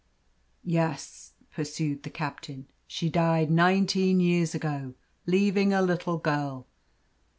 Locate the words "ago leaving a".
4.55-5.81